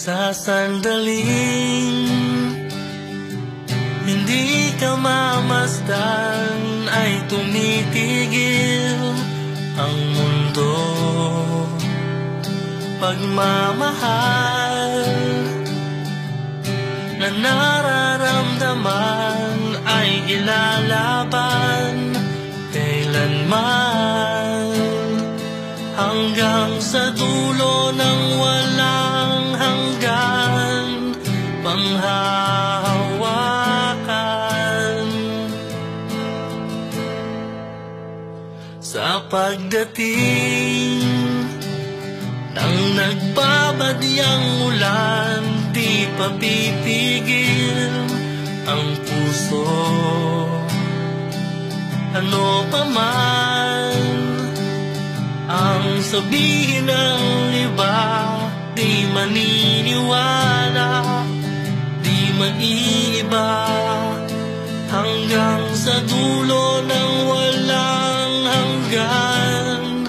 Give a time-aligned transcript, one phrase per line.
[0.00, 2.08] Sa sandaling
[4.08, 8.96] Hindi ka mamasdan Ay tumitigil
[9.76, 10.72] Ang mundo.
[12.96, 15.04] Pagmamahal
[17.20, 22.16] Na nararamdaman Ay ilalaban
[22.72, 24.64] Kailanman.
[25.92, 28.59] Hanggang sa dulo ng walang
[38.90, 40.98] Sa pagdating
[42.58, 46.34] Ng nagbabadyang ulan Di pa
[48.66, 49.62] ang puso.
[52.18, 53.94] Ano pa man
[55.46, 57.22] ang sabihin ng
[57.70, 58.26] iba
[58.74, 60.90] Di maniniwala
[62.02, 63.54] Di maiiba
[64.90, 67.39] Hanggang sa dulo ng walang
[69.00, 70.04] Ang.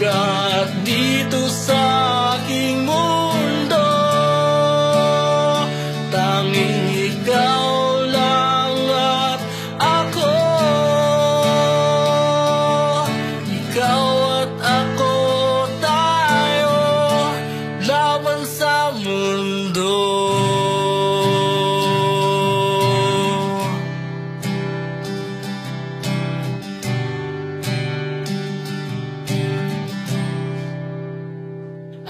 [0.00, 0.47] God.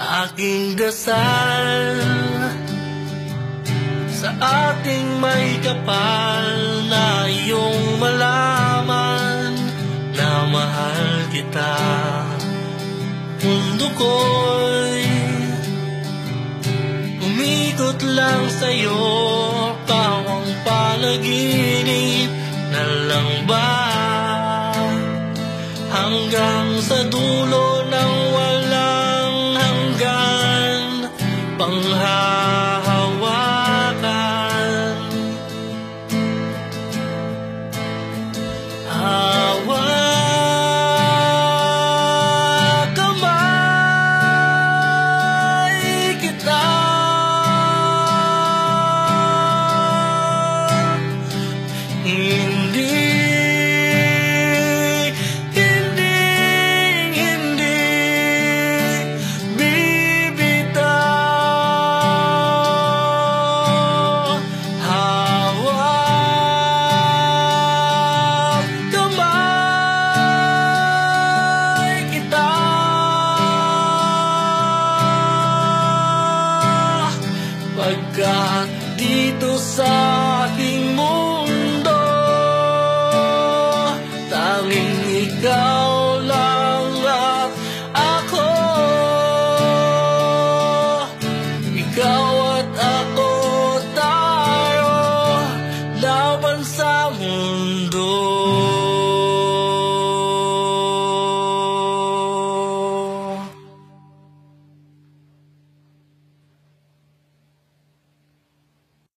[0.09, 2.01] Aking dasal
[4.09, 6.49] Sa ating may kapal
[6.89, 9.53] Na iyong malaman
[10.17, 11.77] Na mahal kita.
[13.37, 15.05] Mundo ko'y
[17.21, 18.97] Umikot lang sa'yo
[19.85, 22.33] Pawang panaginip
[22.73, 22.81] na
[23.13, 23.77] lang ba?
[25.93, 27.78] Hanggang sa dulo
[32.31, 32.98] Ah.
[77.89, 78.69] Pagkat
[79.01, 79.89] dito sa
[80.45, 81.28] aking mundo